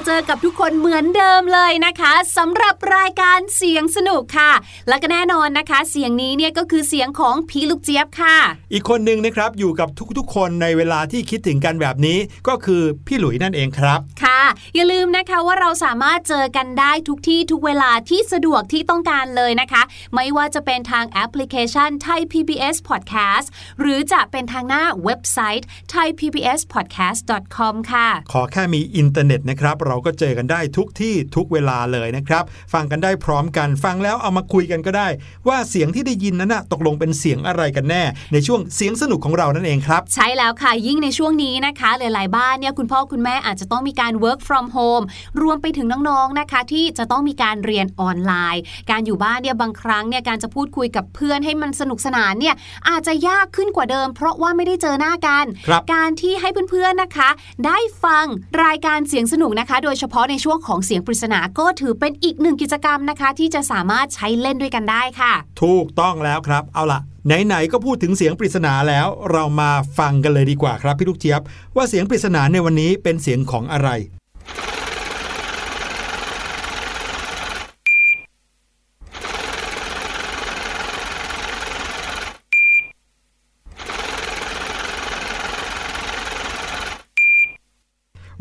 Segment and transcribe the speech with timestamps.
[0.00, 4.52] มาแล้วค่ะกลับมาเจอกับทุกคนเหมือนเดิมเลยนะคะสำหรับรายการเสียงสนุกค่ะ
[4.88, 8.36] และก็แน่นอนนะคะ เสียงนี้เนี่ยก็คือเสียงของพี่ลูกเจี๊ยบค่ะ
[8.72, 9.88] อีกคนหนึ่งนะครับอยู่กับ
[10.18, 12.18] ทุกๆ คนในเวลาที่คิดถึงกันแบบนี้
[12.48, 14.42] ก็คือพี่หลุยนั่นเองครับ ค่ะ
[14.74, 19.82] อย่าลืมนะคะว่าเราสามารถเจอกันได้ทุกที่ทุกเวลาที่สะดวกที่ต้องการเลยนะคะ
[20.14, 23.46] ไม่ว่าจะเป็นทางแอปพลิเคชันไทย PBS Podcast
[23.80, 35.08] หรือจะเป็นทางหน้าเว็บไซต์ thaipbspodcast.com ค่ะ ขอแค่มีอินเทอร์เน็ตนะครับเราก็เจอกันได้ทุกที่ทุกเวลาเลยนะครับ ฟังกันได้พร้อมกัน ฟังแล้วเอามาคุยกันก็ได้
[35.48, 38.02] ว่าเสียงที่ได้ยินนั้นนะตกลงเป็นเสียงอะไรกันแน่
[38.32, 45.04] ในช่วงเสียงสนุกของเรานั่นเองครับ ใช่แล้วค่ะยิ่งในช่วงนี้นะคะ หลาย ๆ บ้านเนี่ยคุณพ่อคุณแม่อาจจะต้องมีการ work from home
[45.42, 52.54] รวมไปถึงน้อง ๆ นะคะ ที่จะต้องมีการเรียนออนไลน์ การอยู่บ้านเนี่ยบางครั้งเนี่ยการจะพูดคุยกับเพื่อนให้มันสนุกสนานเนี่ย
[52.88, 57.30] อาจจะยากขึ้นกว่าเดิม เพราะว่าไม่ได้เจอหน้ากันครับการที่ให้เพื่อน ๆ นะคะ
[57.66, 58.26] ได้ฟัง
[58.64, 65.32] รายการเสียงสนุกนะคะโดยเฉพาะในช่วงของเสียงปริศนาก็ถือเป็นอีกหนึ่งกิจกรรมนะคะ ที่จะสามารถใช้เล่นด้วยกันได้ค่ะ
[65.62, 71.40] ถูกต้องแล้วครับ เอาล่ะไหนๆก็พูดถึงเสียงปริศนาแล้ว เรามาฟังกันเลยดีกว่าครับพี่ลูกเจี๊ยบ
[71.76, 73.90] ว่าเสียงปริศนาในวันนี้เป็นเสียงของอะไร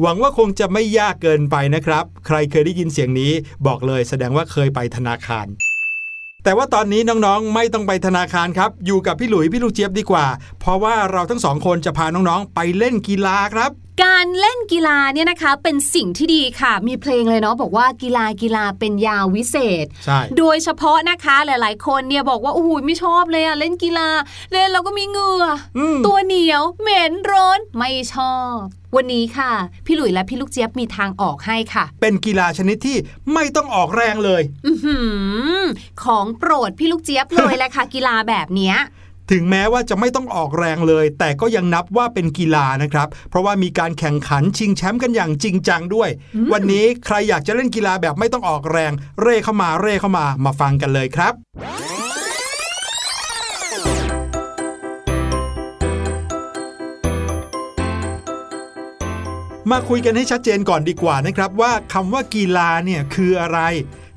[0.02, 3.32] หวังว่าคงจะไม่ยากเกินไปนะครับ ใครเคยได้ยินเสียงนี้
[3.68, 5.48] บอกเลยแสดงว่าเคยไปธนาคาร
[6.44, 10.26] แต่ว่าตอนนี้น้องๆ ไม่ต้องไปธนาคารครับ อยู่กับพี่หลุยพี่ลูกเจี๊ยบดีกว่า
[10.60, 13.72] เพราะว่าเราทั้งสองคนจะพาน้องๆ ไปเล่นกีฬาครับ
[14.04, 24.10] การเล่นกีฬาเนี่ยนะคะเป็นสิ่งที่ดีค่ะ มีเพลงเลยเนาะบอกว่ากีฬากีฬาเป็นยาวิเศษใช่โดยเฉพาะนะคะหลาย ๆ คนเนี่ยบอกว่าโอ้โหไม่ชอบเลยอะเล่นกีฬา
[24.52, 25.46] เล่นแล้วก็มีเหงื่อ
[25.78, 29.52] อมตัวเหนียวเหม็นร้อนไม่ชอบ วันนี้ค่ะ
[29.86, 32.98] พี่หลุยและพี่ลูกเจี๊ยบมีทางออกให้ค่ะ เป็นกีฬาชนิดที่
[33.34, 34.98] ไม่ต้องออกแรงเลยอือหื
[35.60, 35.64] อ
[36.04, 38.76] ของโปรดพี่ลูกเจี๊ยบเลยแหละค่ะ กีฬาแบบเนี้ย
[39.32, 46.10] ถึงแม้ว่าจะไม่ต้องออกแรงเลย แต่ก็ยังนับว่าเป็นกีฬานะครับ เพราะว่ามีการแข่งขันชิงแชมป์กันอย่างจริงจังด้วย
[46.54, 51.34] วันนี้ใครอยากจะเล่นกีฬาแบบไม่ต้องออกแรง เร่เข้ามาเร่เข้ามามาฟังกันเลยครับ
[59.72, 63.60] มาคุยกันให้ชัดเจนก่อนดีกว่านะครับว่าคำว่ากีฬาเนี่ยคืออะไร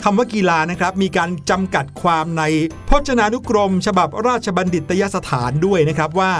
[0.04, 2.42] คำว่ากีฬานะครับมีการจำกัดความใน
[2.88, 6.32] พจนานุกรม ฉบับราชบัณฑิตยสถานด้วยนะครับว่า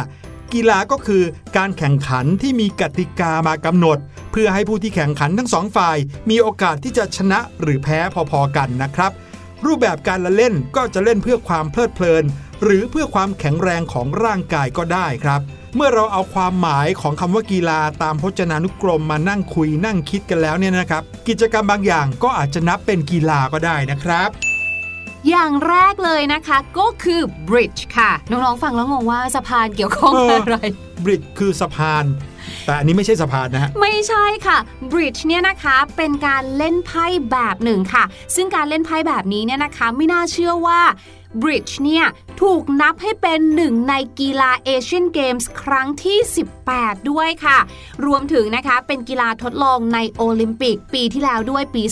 [0.53, 1.23] กีฬาก็คือ
[1.57, 3.99] การแข่งขันที่มีกติกามากำหนด
[4.33, 5.97] เพื่อให้ผู้ที่แข่งขันทั้งสองฝ่าย
[6.31, 7.99] มีโอกาสที่จะชนะหรือแพ้
[8.31, 9.13] พอๆกันนะครับ
[9.67, 12.25] รูปแบบการละเล่นก็จะเล่นเพื่อความเพลิดเพลิน
[12.63, 15.41] หรือเพื่อความแข็งแรงของร่างกายก็ได้ครับ
[15.77, 24.31] เมื่อเราเอาความหมายของคำว่ากีฬาตามพจนานุกรมมานั่งคุยนั่งคิดกันแล้วเนี่ยนะครับ กิจกรรมบางอย่างก็อาจจะนับเป็นกีฬาก็ได้นะครับ
[25.29, 30.57] อย่างแรกเลยนะคะก็คือ bridge ค่ะ น้องๆฟังแล้วงงว่าสะพานเกี่ยวข้องเออออะไร
[31.05, 32.05] บริดคือสะพาน
[32.65, 34.59] แต่อันนี้ไม่ใช่สะพานนะฮะ ไม่ใช่ค่ะ
[34.93, 38.05] bridge เนี่ยนะคะเป็นการเล่นไพ่แบบหนึ่งค่ะ
[38.35, 40.81] ซึ่งการเล่นไพ่แบบนี้เนี่ยนะคะ ไม่น่าเชื่อว่า
[41.43, 42.05] bridge เนี่ย
[42.43, 46.19] ถูกนับให้เป็นหนึ่งในกีฬาเอเชียนเกมส์ครั้งที่
[46.63, 47.59] 18 ด้วยค่ะ
[48.07, 51.83] รวมถึงนะคะเป็นกีฬาทดลองในโอลิมปิกปีที่แล้วด้วยปี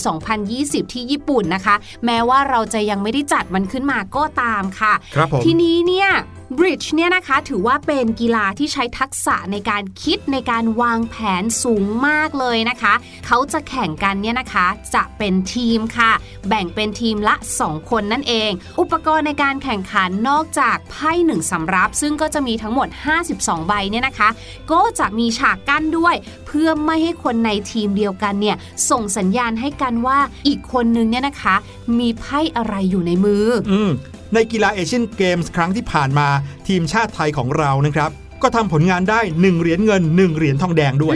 [0.43, 1.75] 2020 ที่ญี่ปุ่นนะคะ
[2.05, 6.09] แม้ว่าเราจะยังไม่ได้จัดมันขึ้นมาก็ตามค่ะครับผมทีนี้เนี่ย
[6.57, 12.93] bridge เนี่ยนะคะถือว่าเป็นกีฬาที่ใช้ทักษะในการคิดในการวางแผนสูงมากเลยนะคะ
[13.27, 16.11] เขาจะแข่งกันเนี่ยนะคะจะเป็นทีมค่ะ
[16.47, 22.87] แบ่งเป็นทีมละ 2 คนนั่นเอง อุปกรณ์ในการแข่งขันนอกจากไพ่หนึ่งสำรับ ซึ่งก็จะมีทั้งหมด
[23.27, 24.29] 52 ใบเนี่ยนะคะ
[24.71, 26.15] ก็จะมีฉากกั้นด้วย
[26.47, 28.57] เพื่อไม่ให้คนในทีมเดียวกันเนี่ย
[28.89, 31.55] ส่งสัญญาณให้กันว่าอีกคนนึงเนี่ยนะคะ
[31.99, 33.91] มีไพ่อะไรอยู่ในมืออืม
[34.33, 36.27] ในกีฬาเอเชียนเกมส์ครั้งที่ผ่านมา
[36.67, 38.09] ทีมชาติไทยของเรานะครับ
[38.43, 41.15] ก็ทำผลงานได้ 1 เหรียญเงิน 1 เหรียญทองแดงด้วย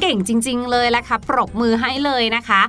[0.00, 2.60] เก่งจริง ๆ เลยละค่ะ ปรบมือให้เลยนะคะ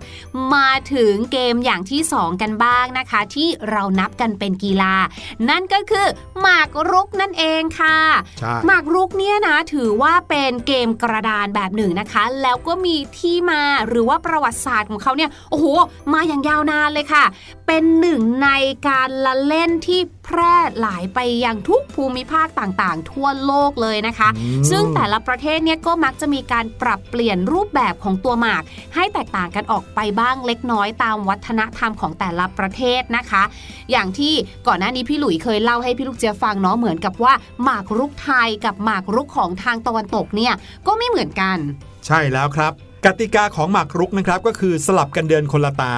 [0.53, 4.93] มาถึงเกมอย่างที่ 2 กันบ้างนะคะ ที่เรานับกันเป็นกีฬา
[5.49, 6.07] นั่นก็คือ
[6.41, 7.97] หมากรุกนั่นเองค่ะ
[8.39, 15.65] ใช่หมากรุกเนี่ยนะถือว่าเป็นเกมกระดานแบบหนึ่งนะคะ แล้วก็มีที่มาหรือว่าประวัติศาสตร์ของเขาเนี่ยโอ้โห
[16.13, 17.23] มาอย่างยาวนานเลยค่ะ
[17.67, 18.49] เป็นหนึ่งใน
[18.87, 27.20] การละเล่นที่แพร่หลายไปยังทุกภูมิภาคต่างๆ ทั่วโลกเลยนะคะอืมซึ่งแต่ละประเทศเนี่ยก็มักจะมีการปรับเปลี่ยน
[27.53, 28.63] รูปแบบของตัวหมาก
[28.95, 33.43] ให้แตกต่างกันออกไปบ้างเล็กน้อยตามวัฒนธรรมของแต่ละประเทศนะคะ
[33.91, 34.33] อย่างที่
[34.67, 40.53] ก่อนหน้านี้พี่หลุยเคยเล่าให้พี่ลูกเจียฟังเนาะเหมือนกับว่าหมากรุกไทยกับหมากรุกของทางตะวันตกเนี่ย
[40.87, 41.57] ก็ไม่เหมือนกัน
[42.05, 42.73] ใช่แล้วครับ
[43.05, 45.93] กติกาของหมากรุกนะครับก็คือสลับกันเดินคนละตา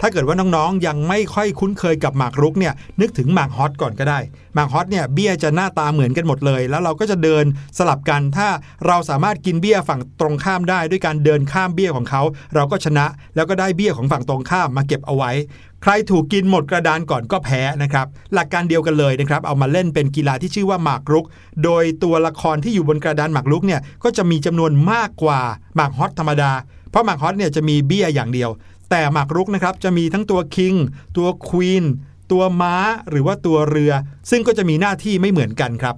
[0.00, 4.18] ถ้าเกิดว่าน้องๆ ยังไม่ค่อยคุ้นเคยกับหมากรุกเนี่ยนึกถึงหมากฮอตก่อนก็ได้
[4.54, 7.44] หมากฮอตเนี่ยเบี้ยจะหน้าตาเหมือนกันหมดเลย แล้วเราก็จะเดิน
[7.78, 8.48] สลับกัน ถ้า
[8.86, 12.22] เราสามารถกินเบี้ยฝั่งตรงข้ามได้ด้วยการเดินข้ามเบี้ยของเขา
[12.54, 15.30] เราก็ชนะแล้วก็ได้เบี้ยของฝั่งตรงข้ามมาเก็บเอาไว้
[15.82, 21.26] ใครถูกกินหมดกระดานก่อนก็แพ้นะครับ หลักการเดียวกันเลยนะครับ เอามาเล่นเป็นกีฬาที่ชื่อว่าหมากรุก
[21.64, 25.40] โดยตัวละครที่อยู่บนกระดานหมากรุกเนี่ยก็จะมีจำนวนมากกว่า
[25.76, 26.52] หมากฮอตธรรมดา
[26.90, 28.50] เพราะหมากฮอตเนี่ยจะมีเบี้ยอย่างเดียว
[28.90, 30.74] แต่หมากรุกนะครับจะมีทั้งตัวคิง
[31.16, 31.84] ตัวควีน
[32.32, 32.74] ตัวม้า
[33.10, 33.92] หรือว่าตัวเรือ
[34.30, 35.94] ซึ่งก็จะมีหน้าที่ไม่เหมือนกันครับ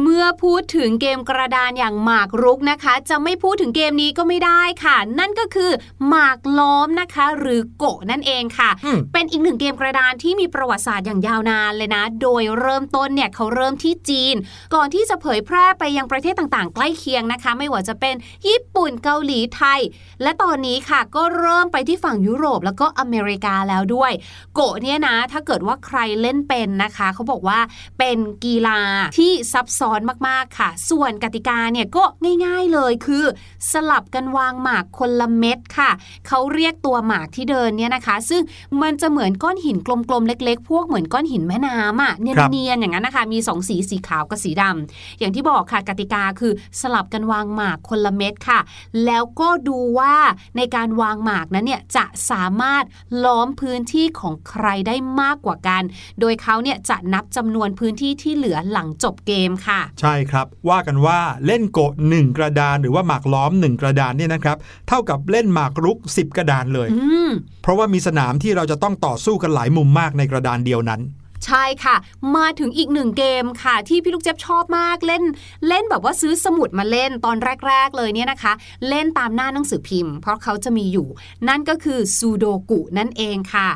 [0.00, 5.70] เมื่อพูดถึงเกมกระดานอย่างหมากรุกนะคะ จะไม่พูดถึงเกมนี้ก็ไม่ได้ค่ะ นั่นก็คือ
[6.08, 14.34] หมากล้อมนะคะ หรือโกะนั่นเองค่ะอืมเป็นอีกหนึ่งเกมกระดานที่มีประวัติศาสตร์อย่างยาวนานเลยนะ โดยเริ่มต้นเนี่ยเขาเริ่มที่จีน
[14.74, 18.14] ก่อนที่จะเผยแพร่ไปยังประเทศต่างๆ ใกล้เคียงนะคะ ไม่ว่าจะเป็น
[18.46, 19.80] ญี่ปุ่นเกาหลีไทย
[20.22, 24.12] และตอนนี้ค่ะก็เริ่มไปที่ฝั่งยุโรปแล้วก็อเมริกาแล้วด้วย
[24.54, 27.58] โกะเนี่ยนะ ถ้าเกิดว่าใครเล่นเป็นนะคะ เขาบอกว่า
[27.98, 28.80] เป็นกีฬา
[29.18, 32.04] ที่ซับซ้อนมากๆค่ะ ส่วนกติกาเนี่ยก็
[32.44, 33.24] ง่ายๆเลยคือ
[33.72, 35.90] สลับกันวางหมากคนละเม็ดค่ะ
[36.26, 38.42] เขาเรียกตัวหมากที่เดินเนี่ยนะคะ ซึ่ง
[38.82, 48.60] มันจะเหมือนก้อนหินกลมๆเล็ก ๆ พวกเหมือนก้อนหินแม่น้ำอะเครับนียนๆอย่างนั้นนะคะ มีสองสีสีขาวกับสีดำอย่างที่บอกค่ะกติกาคือสลับกันวางหมากคนละเม็ดค่ะ
[49.06, 50.16] แล้วก็ดูว่า
[50.56, 52.84] ในการวางหมากนั้นเนี่ยจะสามารถ
[53.24, 55.82] ล้อมพื้นที่ของใครได้มากกว่ากัน
[56.20, 64.56] โดยเขาเนี่ยจะนับจำนวนพื้นที่ที่เหลือหลังจบเกมค่ะใช่ครับ ว่ากันว่าเล่นโกะหนึ่งกระดานหรือว่าหมากล้อมหนึ่งกระดานเนี่ยนะครับ
[64.88, 67.30] เท่ากับเล่นหมากรุก 10 กระดานเลยอืม
[67.62, 71.02] เพราะว่ามีสนามที่เราจะต้องต่อสู้กันหลายมุมมากในกระดานเดียวนั้น
[71.46, 71.96] ใช่ค่ะ
[72.36, 75.22] มาถึงอีกหนึ่งเกมค่ะ ที่พี่ลูกเจ็บชอบมากเล่น
[75.68, 77.36] เล่นแบบว่าซื้อสมุดมาเล่นตอน
[77.66, 78.52] แรก ๆ เลยเนี่ยนะคะ
[78.88, 81.08] เล่นตามหน้าหนังสือพิมพ์ เพราะเขาจะมีอยู่
[81.48, 83.68] นั่นก็คือซูโดกุนั่นเองค่ะ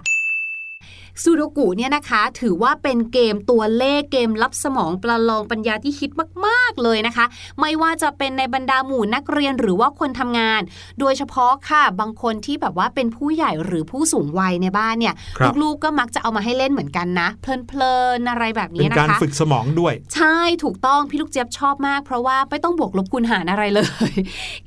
[1.23, 6.11] ซูโดกุเนี่ยนะคะ ถือว่าเป็นเกมตัวเลขเกมลับสมองประลองปัญญาที่ฮิต
[6.47, 7.27] มาก ๆ เลยนะคะ
[7.61, 10.61] ไม่ว่าจะเป็นในบรรดาหมู่นักเรียนหรือว่าคนทำงาน
[11.01, 23.81] โดยเฉพาะค่ะ บางคนที่แบบว่าเป็นผู้ใหญ่หรือผู้สูงวัยในบ้านเนี่ยครับลูกๆก็มักจะเอามาให้เล่นเหมือนกันนะ เพลินๆอะไรแบบเป็นี้นนะการคะฝึกสมองด้วย ใช่ถูกต้องพี่ลูกเจี๊ยบชอบมาก เพราะว่าไม่ต้องบวกลบคูณหารอะไรเล
[24.11, 24.13] ย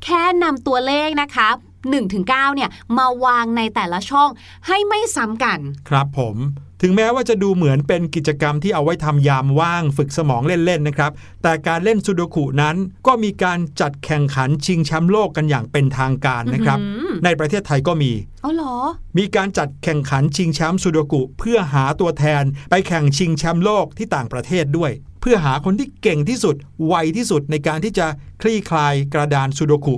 [0.03, 1.49] แค่นำตัวเลขนะคะ
[1.87, 4.29] 1ถึง9เนี่ยมาวางในแต่ละช่อง
[4.67, 5.59] ให้ไม่ซ้ำกัน
[5.89, 6.37] ครับผม
[6.81, 11.11] ถึงแม้ว่าจะดูเหมือนเป็นกิจกรรมที่เอาไว้ทำยามว่างฝึกสมองเล่น ๆ นะครับ
[11.43, 12.75] แต่การเล่นซูโดคุนั้น
[13.07, 18.11] ก็มีการจัดแข่งขันชิงแชมป์โลกกันอย่างเป็นทางการนะครับอื้อหือในประเทศไทยก็มี
[18.43, 18.75] อ๋อเหรอ
[19.17, 26.55] มีการจัดแข่งขันชิงแชมป์ซูโดกุ เพื่อหาตัวแทน ไปแข่งชิงแชมป์โลกที่ต่างประเทศด้วย เพื่อหาคนที่เก่งที่สุด
[26.87, 28.07] ไวที่สุดในการที่จะ
[28.41, 29.95] คลี่คลายกระดานซูโดกุ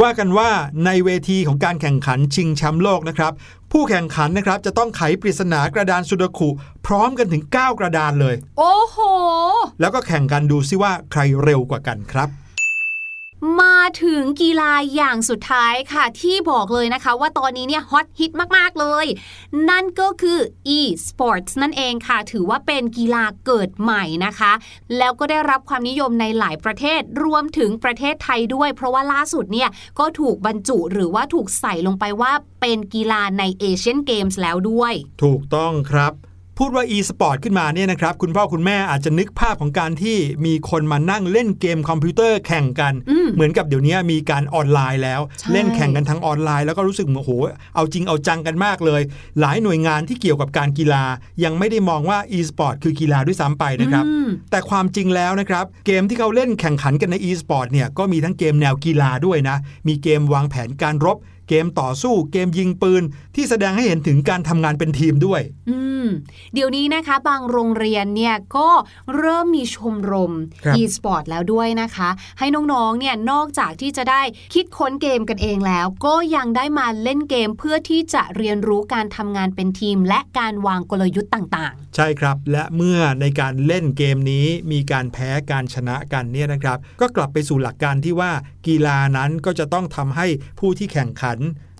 [0.00, 0.50] ว่ากันว่า
[0.84, 3.32] ในเวทีของการแข่งขันชิงแชมป์โลกนะครับ
[3.72, 6.48] ผู้แข่งขันนะครับจะต้องไขปริศนากระดานซูโดกุ
[6.86, 8.98] พร้อมกันถึง 9 กระดานเลย โอ้โห
[9.80, 12.28] แล้วก็แข่งกันดูซิว่าใครเร็วกว่ากันครับ
[13.60, 19.06] มาถึงกีฬาอย่างสุดท้ายค่ะ ที่บอกเลยนะคะ ว่าตอนนี้เนี่ยฮอตฮิตมาก ๆ เลย
[19.70, 20.38] นั่นก็คือ
[20.78, 24.52] e-sports นั่นเองค่ะ ถือว่าเป็นกีฬาเกิดใหม่นะคะ
[24.98, 36.14] แล้วก็ได้รับความนิยมในหลายประเทศรวมถึงประเทศไทยด้วย เพราะว่าล่าสุดเนี่ยก็ถูกบรรจุหรือว่าถูกใส่ลงไปว่าเป็นกีฬาในเอเชียนเกมส์แล้วด้วย ถูกต้องครับ
[36.58, 47.32] พูดว่า e-sport ขึ้นมาเนี่ยนะครับ คุณพ่อคุณแม่อาจจะนึกภาพของการที่มีคนมานั่งเล่นเกมคอมพิวเตอร์แข่งกันอืมเหมือนกับเดี๋ยวนี้มีการออนไลน์แล้วใช่เล่นแข่งกันทางออนไลน์แล้วก็รู้สึกเหมือนโอ้โห
[47.74, 49.02] เอาจริงเอาจังกันมากเลย
[49.40, 51.04] หลายหน่วยงานที่เกี่ยวกับการกีฬา
[51.44, 59.56] ยังไม่ได้มองว่า e-sport คือกีฬาด้วยซ้ำไปนะครับอืมแต่ความจริงแล้วนะครับ เกมที่เขาเล่นแข่งขันกันใน e-sport เนี่ยก็มีทั้งเกมแนวกีฬาด้วยนะ
[59.88, 63.02] มีเกมวางแผนการรบ เกมต่อสู้เกมยิงปืน
[63.34, 66.06] ที่แสดงให้เห็นถึงการทำงานเป็นทีมด้วย อืม
[66.54, 68.68] เดี๋ยวนี้นะคะ บางโรงเรียนเนี่ยก็
[69.16, 70.32] เริ่มมีชมรม
[70.64, 72.08] ครับ e-sport แล้วด้วยนะคะ
[72.38, 74.22] ให้น้องๆเนี่ยนอกจากที่จะได้
[74.54, 88.32] คิดค้นเกมกันเองแล้ว ก็ยังได้มาเล่นเกมเพื่อที่จะเรียนรู้การทำงานเป็นทีม และการวางกลยุทธ์ต่างใช่ครับ และเมื่อในการเล่นเกมนี้มีการแพ้การชนะกันเนี่ยนะครับ ก็กลับไปสู่หลักการที่ว่า
[88.66, 90.26] กีฬานั้นก็จะต้องทำให้
[90.60, 91.33] ผู้ที่แข่งขัน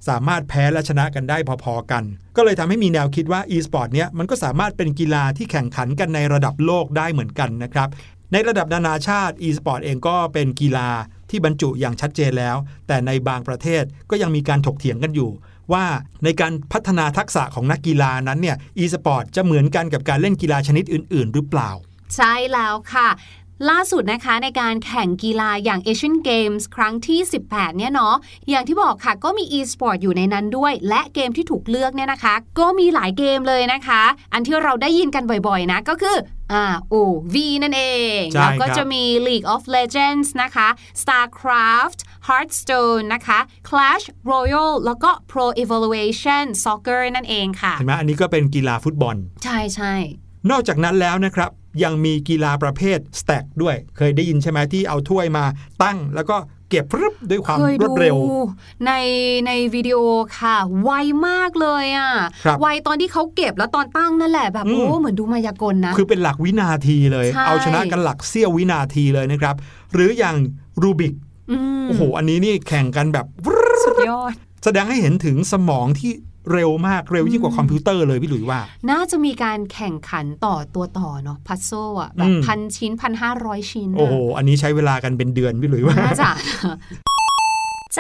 [0.09, 2.05] สามารถแพ้และชนะกันได้พอๆกัน
[2.37, 7.89] ก็เลยทำให้มีแนวคิดว่า e-sport เนี่ยมันก็สามารถเป็นกีฬาที่แข่งขันกันในระดับโลกได้เหมือนกันนะครับ
[8.33, 10.89] ในระดับนานาชาติ e-sport เองก็เป็นกีฬา
[11.31, 12.57] ที่บรรจุอย่างชัดเจนแล้ว
[12.87, 15.31] แต่ในบางประเทศก็ยังมีการถกเถียงกันอยู่
[15.73, 15.85] ว่า
[16.25, 21.71] ในการพัฒนาทักษะของนักกีฬานั้นเนี่ย e-sport จะเหมือนกันกับการเล่นกีฬาชนิดอื่น ๆ หรือเปล่า
[22.17, 23.09] ใช่แล้วค่ะ
[23.71, 28.15] ล่าสุดนะคะในการแข่งกีฬาอย่าง Asian Games ครั้งที่ 18 เนี่ยเนาะ
[28.51, 36.17] อย่างที่บอกค่ะก็มี e-sport อยู่ในนั้นด้วย และเกมที่ถูกเลือกเนี่ยนะคะ ก็มีหลายเกมเลยนะคะ อันที่เราได้ยินกันบ่อยๆนะก็คือ
[36.53, 36.95] อ่าโอ
[37.35, 37.85] V นั่นเอ
[38.21, 40.69] งใช่แล้วก็ครับจะมี League of Legends นะคะ
[41.01, 49.95] StarCraft Hearthstone นะคะ Clash Royale แล้วก็ Pro Evolution Soccer นั่นเองค่ะเห็นไหมอันนี้ก็เป็นกีฬาฟุตบอล ใช่ใช่
[50.51, 51.51] นอกจากนั้นแล้วนะครับ
[51.83, 55.45] ยังมีกีฬาประเภทสแต็กด้วย เคยได้ยินใช่ไหมที่เอาถ้วยมา
[55.83, 56.37] ตั้งแล้วก็
[56.71, 58.37] เก็บรึบด้วยความเคยรวดเร็วดู
[58.87, 58.93] ใน
[59.47, 59.99] ในวิดีโอ
[60.39, 60.91] ค่ะ ไว
[61.29, 62.13] มากเลยอะ
[62.45, 69.55] ครับไวตอนที่เขาเก็บแล้วตอนตั้งนั่นแหละแบบอืมโอ้เหมือนดูมายากลนะ คือเป็นหลักวินาทีเลยใช่เอาชนะกันหลักเสี้ยววินาทีเลยนะครับ
[69.93, 70.37] หรืออย่าง
[70.83, 73.27] รูบิกโอ้โหอันนี้นี่แข่งกันแบบ
[73.85, 74.33] สุดยอด
[74.65, 76.13] แสดงให้เห็นถึงสมองที่
[76.53, 78.61] เร็วมากเร็วยิ่งกว่าคอมพิวเตอร์เลยพี่หลุยว่า
[78.91, 81.71] น่าจะมีการแข่งขันต่อตัวต่อเนาะ puzzle
[82.01, 86.31] อะแบบอืมพันชิ้นพันห้าร้อยชิ้นน่ะโอ้โห อันนี้ใช้เวลากันเป็นเดือนพี่หลุยว่าน่าจะ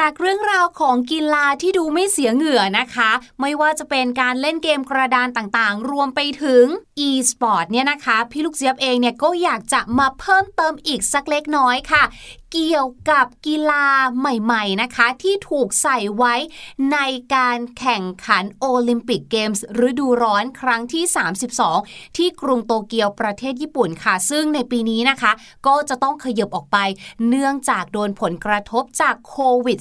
[0.00, 3.10] จากเรื่องราวของกีฬาที่ดูไม่เสียเหงื่อนะคะ
[3.40, 6.64] ไม่ว่าจะเป็นการเล่นเกมกระดานต่างๆ รวมไปถึง
[7.08, 12.02] e-sport เนี่ยนะคะ พี่ลูกเจี๊ยบเองเนี่ยก็อยากจะมาเพิ่มเติมอีกสักเล็กน้อยค่ะ
[12.52, 13.86] เกี่ยวกับกีฬา
[14.18, 16.34] ใหม่ๆนะคะ ที่ถูกใส่ไว้
[16.92, 16.98] ใน
[17.34, 21.04] การแข่งขันโอลิมปิกเกมส์ฤดูร้อนครั้งที่
[21.60, 25.32] 32 ที่กรุงโตเกียวประเทศญี่ปุ่นค่ะ ซึ่งในปีนี้นะคะ
[25.66, 26.78] ก็จะต้องขยบออกไป
[27.28, 29.78] เนื่องจากโดนผลกระทบจากโควิด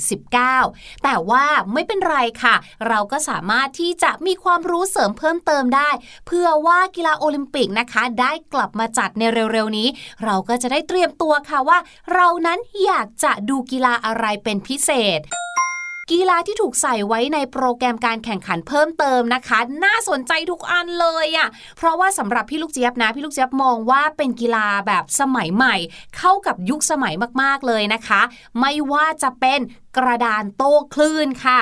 [0.52, 2.56] -19 แต่ว่าไม่เป็นไรค่ะ
[2.88, 5.90] เราก็สามารถที่จะมีความรู้เสริมเพิ่มเติมได้
[6.28, 9.88] เพื่อว่ากีีฬาโอลิมปิกนะคะ ได้กลับมาจัดในเร็วๆนี้
[10.24, 11.78] เราก็จะได้เตรียมตัวค่ะว่า
[12.14, 15.22] เรานั้นอยากจะดูกีฬาอะไรเป็นพิเศษ
[16.12, 25.76] กีฬาที่ถูกใส่ไว้ในโปรแกรมการแข่งขันเพิ่มเติมนะคะ น่าสนใจทุกอันเลยอะ่ะเพราะว่าสำหรับพี่ลูกเจี๊ยบนะ พี่ลูกเจี๊ยบมองว่าเป็นกีฬาแบบสมัยใหม่
[26.18, 28.22] เข้ากับยุคสมัยมากๆเลยนะคะ
[28.60, 29.60] ไม่ว่าจะเป็น
[29.98, 31.60] กระดานโต้คลื่นค่ะ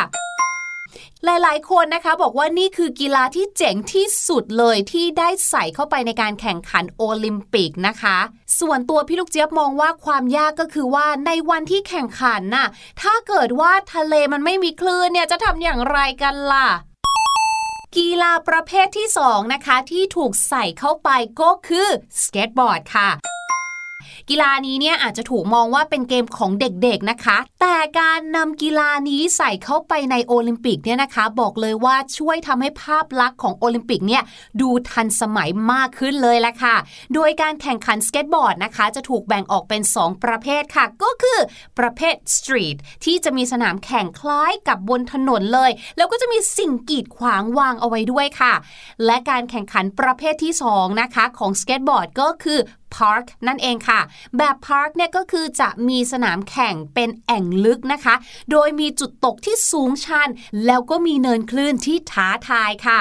[1.25, 8.17] หลาย ๆ คนนะคะบอกว่านี่คือกีฬาที่เจ๋งที่สุดเลยที่ได้ใส่เข้าไปในการแข่งขันโอลิมปิกนะคะ
[8.59, 12.67] ส่วนตัวพี่ลูกเจี๊ยบมองว่าความยากก็คือว่าในวันที่แข่งขันน่ะ
[13.01, 16.67] ถ้าเกิดว่าทะเลมันไม่มีคลื่นเนี่ยจะทำอย่างไรกันล่ะ
[17.95, 21.09] กีฬาประเภทที่ 2 นะคะ ที่ถูกใส่เข้าไป
[21.41, 21.87] ก็คือ
[22.21, 23.09] สเก็ตบอร์ดค่ะ
[24.29, 34.23] กีฬานี้เนี่ยอาจจะถูกมองว่าเป็นเกมของเด็กๆนะคะ แต่การนำกีฬานี้ใส่เข้าไปในโอลิมปิกเนี่ยนะคะ บอกเลยว่าช่วยทำให้ภาพลักษณ์ของโอลิมปิกเนี่ย
[34.61, 36.75] ดูทันสมัยมากขึ้นเลยละค่ะ
[37.13, 41.39] โดยการแข่งขันสเก็ตบอร์ดนะคะ จะถูกแบ่งออกเป็น 2 ประเภทค่ะ ก็คือ
[41.79, 48.53] ประเภท streetที่จะมีสนามแข่งคล้ายกับบนถนนเลย แล้วก็จะมีสิ่งกีดขวางวางเอาไว้ด้วยค่ะ
[49.05, 52.59] และการแข่งขันประเภทที่สองนะคะ ของสเก็ตบอร์ดก็คือ
[52.95, 53.99] Park นั่นเองค่ะ
[54.37, 58.15] แบบ Park เนี่ยก็คือจะมีสนามแข่งเป็นแอ่งลึกนะคะ
[58.51, 60.29] โดยมีจุดตกที่สูงชัน
[60.65, 62.99] แล้วก็มีเนินคลื่นที่ท้าทายค่ะ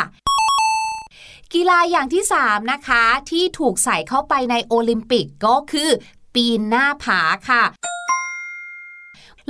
[1.53, 5.91] กีฬาอย่างที่ 3 นะคะ ที่ถูกใส่เข้าไปในโอลิมปิกก็คือ
[6.35, 7.63] ปีนหน้าผาค่ะ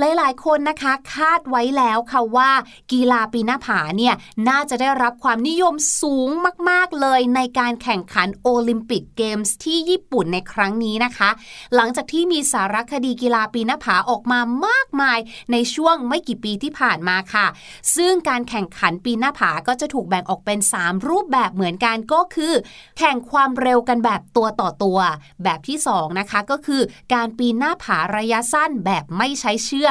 [0.01, 2.51] หลายๆ คนนะคะคาดไว้แล้วค่ะว่า
[2.91, 4.13] กีฬาปีนหน้าผาเนี่ย
[4.49, 6.29] น่าจะได้รับความนิยมสูง
[6.69, 11.29] มาก ๆ เลยในการแข่งขันโอลิมปิกเกมส์ที่ญี่ปุ่นในครั้งนี้นะคะ
[11.75, 15.19] หลังจากที่มีสารคดีกีฬาปีนหน้าผาออกมามากมาย
[15.51, 17.47] ในช่วงไม่กี่ปีที่ผ่านมาค่ะ
[17.95, 22.53] ซึ่งการแข่งขันปีนหน้าผาก็จะถูกแบ่งออกเป็น 3 รูปแบบเหมือนกันก็คือ
[22.97, 24.99] แข่งความเร็วกันแบบตัวต่อตัว
[25.43, 26.81] แบบที่ 2 นะคะก็คือ
[27.13, 29.89] การปีนหน้าผาระยะสั้นแบบไม่ใช้เชือ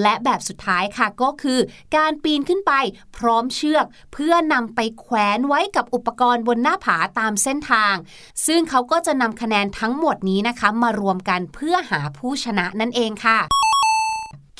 [0.00, 1.58] และแบบสุดท้ายค่ะก็คือ
[1.96, 2.72] การปีนขึ้นไป
[3.16, 7.94] พร้อมเชือก เพื่อนำไปแขวนไว้กับอุปกรณ์บนหน้าผาตามเส้นทาง
[8.46, 13.40] ซึ่งเขาก็จะนำคะแนนทั้งหมดนี้นะคะ มารวมกันเพื่อหาผู้ชนะนั่นเองค่ะ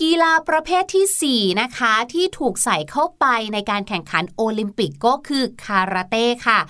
[0.01, 6.61] กีฬาประเภททีสี่4 นะคะที่ถูกใส่เข้าไปในการแข่งขันโอลิมปิกก็คือคาราเต้ค่ะ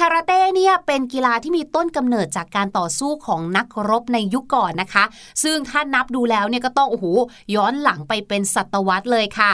[0.00, 5.04] คาราเต้เนี่ยเป็นกีฬาที่มีต้นกำเนิดจากการต่อสู้ของนักรบในยุคก่อนนะคะ
[5.42, 7.06] ซึ่งถ้านับดูแล้วเนี่ยก็ต้องโอ้โห
[7.54, 9.52] ย้อนหลังไปเป็นศตวรรษเลยค่ะ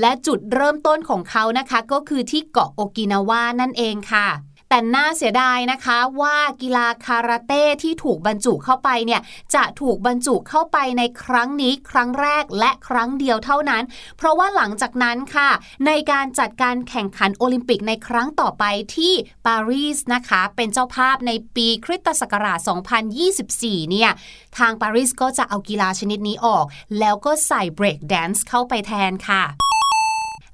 [0.00, 4.26] และจุดเริ่มต้นของเขานะคะก็คือที่เกาะโอกินาวานั่นเองค่ะ
[4.74, 9.20] แต่น่าเสียดายนะคะว่ากีฬาคาราเต้ที่ถูกบรรจุเข้าไปเนี่ย
[9.54, 13.82] จะถูกบรรจุเข้าไปในครั้งนี้ครั้งแรกและครั้งเดียวเท่านั้น
[14.16, 15.50] เพราะว่าหลังจากนั้นค่ะ
[15.86, 18.64] ในการจัดการแข่งขันโอลิมปิกในครั้งต่อไป
[18.96, 19.12] ที่
[19.46, 22.58] ปารีสนะคะ เป็นเจ้าภาพในปีคริสตศักราช
[23.24, 24.10] 2024 เนี่ย
[24.58, 26.64] ทางปารีสก็จะเอากีฬาชนิดนี้ออก
[26.98, 29.44] แล้วก็ใส่เบรกแดนซ์เข้าไปแทนค่ะ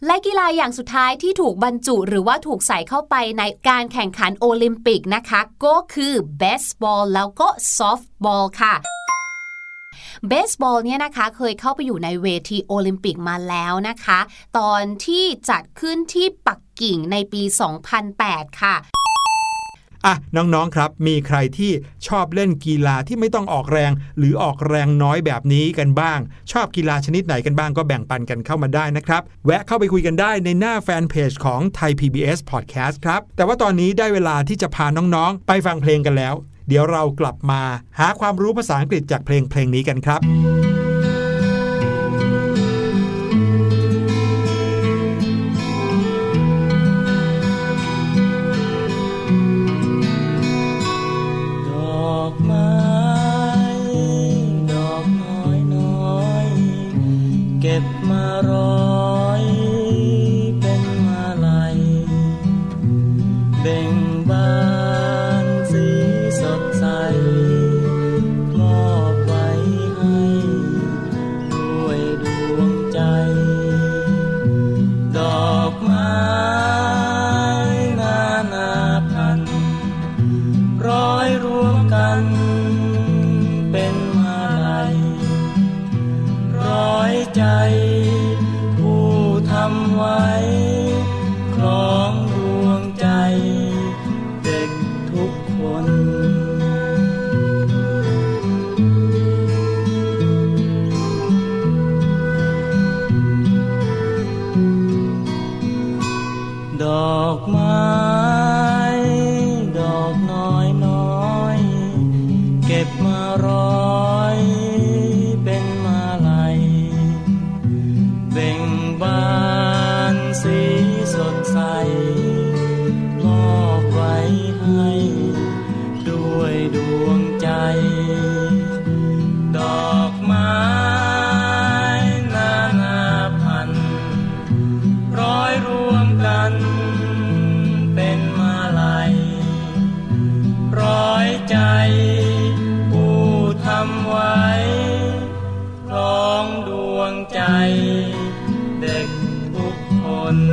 [0.06, 8.74] และกีฬาอย่างสุดท้ายที่ถูกบรรจุหรือว่าถูกใส่เข้าไปในการแข่งขันโอลิมปิกนะคะ ก็คือเบสบอลแล้วก็ซอฟต์บอลค่ะ
[10.28, 14.18] เบสบอลเนี่ยนะคะเคยเข้าไปอยู่ในเวทีโอลิมปิกมาแล้วนะคะ
[14.58, 17.42] ตอนที่จัดขึ้นที่ปักกิ่งในปี
[18.00, 18.76] 2008 ค่ะ
[20.06, 21.72] อะน้องๆครับมีใครที่
[22.06, 26.18] ชอบเล่นกีฬาที่ไม่ต้องออกแรง หรือออกแรงน้อยแบบนี้กันบ้าง
[26.52, 36.34] ชอบกีฬาชนิดไหนกันบ้างก็แบ่งปันกันเข้ามาได้นะครับ แวะเข้าไปคุยกันได้ในหน้าแฟนเพจของไทย PBS Podcast ครับ แต่ว่าตอนนี้ได้เวลาที่จะพาน้องๆ ไปฟังเพลงกันแล้ว
[36.68, 37.62] เดี๋ยวเรากลับมา
[37.98, 40.20] หาความรู้ภาษาอังกฤษจากเพลงเพลงนี้กันครับ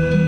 [0.04, 0.27] ลง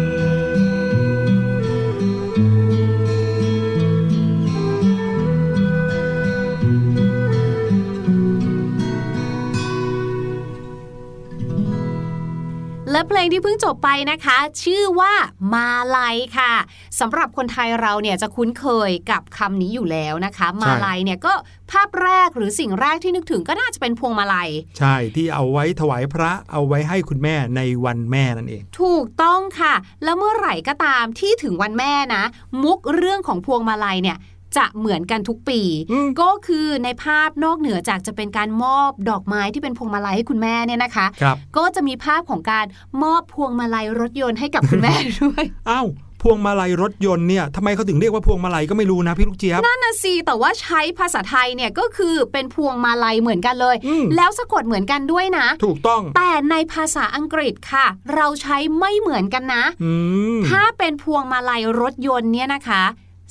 [13.33, 15.13] ที่เพิ่งจบไปนะคะ ชื่อว่า
[15.53, 16.53] มาลัยค่ะ
[16.99, 21.33] สำหรับคนไทยเราเนี่ยจะคุ้นเคยกับคำนี้อยู่แล้วนะคะ มาลัยเนี่ยก็
[21.71, 32.23] ภาพแรกหรือสิ่งแรกที่นึกถึงก็น่าจะเป็นพวงมาลัย ใช่ที่เอาไว้ถวายพระเอาไว้ให้คุณแม่ในวันแม่นั่นเอง ถูกต้องค่ะ แล้วเมื่อไหร่ก็ตามที่ถึงวันแม่นะ
[32.63, 34.17] มุกเรื่องของพวงมาลัยเนี่ย
[34.57, 35.61] จะเหมือนกันทุกปี
[36.21, 41.25] ก็คือในภาพนอกเหนือจากจะเป็นการมอบดอกไม้ที่เป็นพวงมาลัยให้คุณแม่เนี่ยนะคะค
[41.57, 42.65] ก็จะมีภาพของการ
[43.03, 45.87] มอบพวงมาลัยรถยนต์ให้กับคุณแม่ด้วยอ้าว
[46.23, 53.75] พวงมาลัยรถยนต์เนี่ยทำไมเขาถึงเรียกว่าพวงมาลัยก็ไม่รู้นะพี่ลูกเจี๊ยบนั่นน่ะสิแต่ว่าใช้ภาษาไทยเนี่ยก็คือเป็นพวงมาลัยเหมือนกันเลย
[54.15, 57.85] แล้วสะกดเหมือนกันด้วยนะ ถูกต้อง แต่ในภาษาอังกฤษค่ะ
[58.15, 59.63] เราใช้ไม่เหมือนกันนะ
[60.49, 62.83] ถ้าเป็นพวงมาลัยรถยนต์เนี่ยนะคะ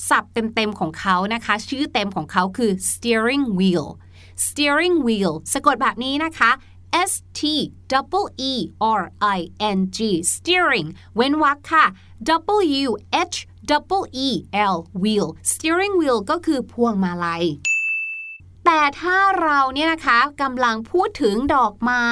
[0.09, 3.87] ศัพท์เต็มๆของเขานะคะ ชื่อเต็มของเขาคือ steering wheel
[4.47, 6.51] steering wheel สะกดแบบนี้นะคะ
[7.11, 7.41] S T
[8.21, 8.53] W E
[9.01, 9.03] R
[9.37, 9.39] I
[9.77, 9.99] N G
[10.33, 11.85] steering เว้นวรรคค่ะ
[12.87, 12.91] W
[13.33, 13.37] H
[13.99, 14.29] W E
[14.75, 17.45] L wheel steering wheel ก็คือพวงมาลัย
[18.65, 22.07] แต่ถ้าเราเนี่ยนะคะกำลังพูดถึงดอกไม้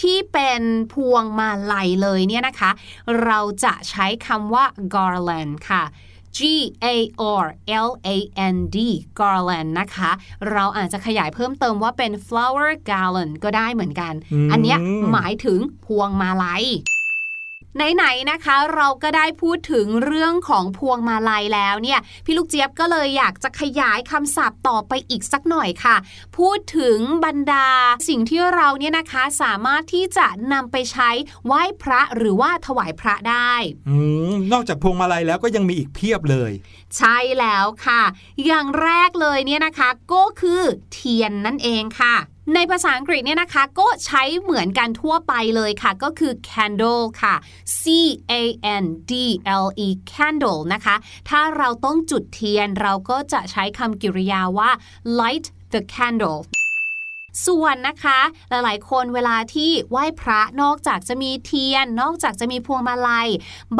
[0.00, 0.62] ที่เป็น
[0.94, 2.70] พวงมาลัยเลยเนี่ยนะคะ
[3.24, 4.64] เราจะใช้คำว่า
[4.94, 5.84] garland ค่ะ
[6.38, 6.40] G
[6.84, 6.96] A
[7.42, 7.44] R
[7.86, 8.16] L A
[8.54, 8.76] N D
[9.18, 10.10] garland นะคะ
[10.50, 14.14] เราอาจจะขยายเพิ่มเติมว่าเป็น flower garland ก็ได้เหมือนกัน
[14.52, 14.76] อันนี้
[15.12, 16.64] หมายถึงพวงมาลัย
[17.76, 25.96] ไหนๆนะคะ เราก็ได้พูดถึงเรื่องของพวงมาลัยแล้วเนี่ยพี่ลูกเจี๊ยบก็เลยอยากจะขยายคำศัพท์ต่อไปอีกสักหน่อยค่ะ
[26.38, 27.68] พูดถึงบรรดา
[28.08, 31.10] สิ่งที่เราเนี่ยนะคะสามารถที่จะนำไปใช้
[31.46, 33.52] ไหว้พระหรือว่าถวายพระได้
[33.88, 33.96] อื
[34.30, 36.50] มนอกจากพวงมาลัยแล้วก็ยังมีอีกเพียบเลย
[36.96, 38.02] ใช่แล้วค่ะ
[38.46, 42.16] อย่างแรกเลยเนี่ยนะคะ ก็คือเทียนนั่นเองค่ะ
[42.54, 47.34] ในภาษาอังกฤษเนี่ยนะคะ ก็ใช้เหมือนกันทั่วไปเลยค่ะ ก็คือ candle ค่ะ
[47.80, 47.82] C
[48.40, 48.42] A
[48.82, 49.12] N D
[49.64, 50.96] L E candle นะคะ
[51.28, 54.70] ถ้าเราต้องจุดเทียนเราก็จะใช้คำกริยาว่า
[55.20, 56.40] light the candle
[57.46, 58.18] ส่วนนะคะ
[58.50, 63.28] หลายๆ คนเวลาที่ไหว้พระนอกจากจะมีเทียน นอกจากจะมีพวงมาลัย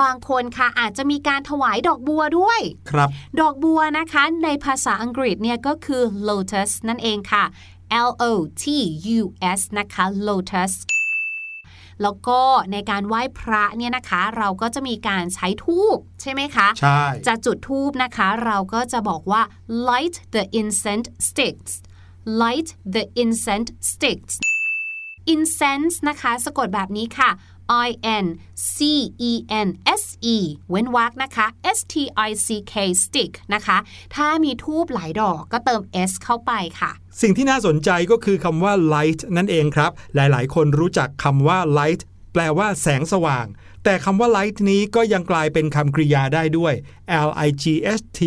[0.00, 3.08] บางคนค่ะอาจจะมีการถวายดอกบัวด้วย ครับ
[3.40, 7.44] ดอกบัวนะคะ ในภาษาอังกฤษเนี่ยก็คือ lotus นั่นเองค่ะ
[8.08, 8.64] L O T
[9.18, 9.20] U
[9.58, 10.72] S นะคะ lotus
[12.02, 12.40] แล้วก็
[12.72, 19.42] ในการไหว้พระเนี่ยนะคะ เราก็จะมีการใช้ทูบใช่ไหมคะ ใช่ จะจุดทูบนะคะ เราก็จะบอกว่า
[19.88, 21.72] light the incense sticks
[22.42, 24.34] light the incense sticks
[25.34, 27.30] incense นะคะ สะกดแบบนี้ค่ะ
[27.86, 27.88] I
[28.24, 28.26] N
[28.74, 28.76] C
[29.30, 29.32] E
[29.66, 29.68] N
[30.00, 30.04] S
[30.34, 30.36] E
[30.70, 31.94] เว้นวรรคนะคะ S T
[32.28, 33.78] I C K stick นะคะ
[34.14, 35.80] ถ้ามีทูบหลายดอกก็เติม
[36.10, 42.02] S เข้าไปค่ะ สิ่งที่น่าสนใจก็คือคำว่า light นั่นเองครับ หลายๆ คนรู้จักคำว่า light
[42.32, 43.46] แปลว่าแสงสว่าง
[43.84, 46.74] แต่คำว่า light นี้ก็ยังกลายเป็นคำกริยาได้ด้วย
[47.28, 47.64] L I G
[47.98, 48.20] S T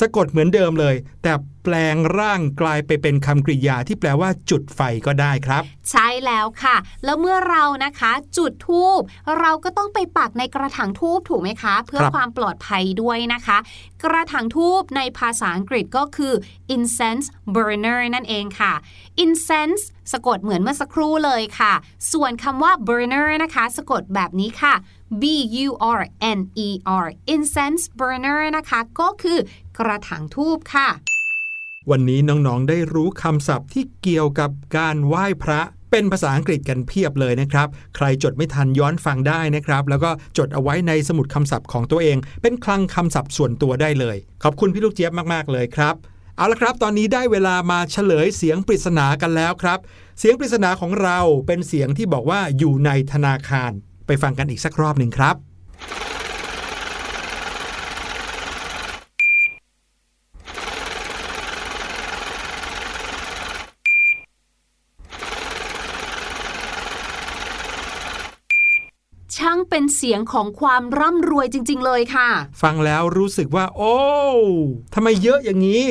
[0.00, 1.32] สะกดเหมือนเดิมเลย แต่
[1.64, 9.00] แปลงร่างกลายไปเป็นคำกริยาที่แปลว่า จุดไฟก็ได้ครับ ใช่แล้วค่ะ แล้วเมื่อเรานะคะ จุดทูบ
[9.40, 13.58] เราก็ต้องไปปักในกระถางทูบถูกไหมคะ เพื่อความปลอดภัยด้วยนะคะ
[14.04, 16.32] กระถางทูบในภาษาอังกฤษก็คือ
[16.74, 18.72] incense burner นั่นเองค่ะ
[19.24, 21.72] incense สะกดเหมือนเมื่อสักครู่เลยค่ะ
[22.12, 24.74] ส่วนคำว่า burner นะคะ สะกดแบบนี้ค่ะ
[25.22, 25.24] B
[25.66, 26.00] U R
[26.38, 26.68] N E
[27.04, 29.38] R incense burner นะคะ ก็คือ
[29.78, 30.88] กระถางทูบค่ะ
[31.90, 45.94] วันนี้น้องๆ ได้รู้คำศัพท์ที่เกี่ยวกับการไหว้พระเป็นภาษาอังกฤษกันเพียบเลยนะครับ ใครจดไม่ทันย้อนฟังได้นะครับ แล้วก็จดเอาไว้ในสมุดคำศัพท์ของตัวเอง เป็นคลังคำศัพท์ส่วนตัวได้เลย ขอบคุณพี่ลูกเจี๊ยบมากๆเลยครับ
[46.36, 49.78] เอาละครับ ตอนนี้ได้เวลามาเฉลยเสียงปริศนากันแล้วครับ
[50.18, 53.70] เสียงปริศนาของเราเป็นเสียงที่บอกว่าอยู่ในธนาคาร
[54.06, 55.36] ไปฟังกันอีกสักรอบหนึ่งครับ
[69.42, 72.28] ช่างเป็นเสียงของความร่ำรวยจริง ๆ เลยค่ะ
[72.62, 73.96] ฟังแล้วรู้สึกว่า โอ้
[74.94, 75.84] ทำไมเยอะอย่างนี้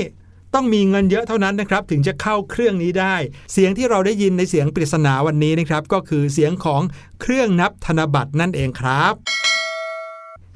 [0.54, 3.16] ต้องมีเงินเยอะเท่านั้นนะครับ ถึงจะเข้าเครื่องนี้ได้
[3.54, 6.82] เสียงที่เราได้ยินในเสียงปริศนาวันนี้นะครับ ก็คือเสียงของ
[7.22, 9.14] เครื่องนับธนบัตรนั่นเองครับ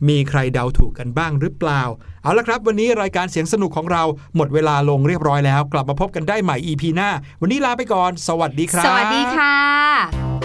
[0.07, 1.81] มีใครเดาถูกกันบ้างหรือเปล่า
[2.23, 4.03] เอาละครับ วันนี้รายการเสียงสนุกของเรา
[4.35, 7.09] หมดเวลาลงเรียบร้อยแล้ว กลับมาพบกันได้ใหม่ EP หน้า
[7.41, 10.44] วันนี้ลาไปก่อน สวัสดีครับ สวัสดีค่ะ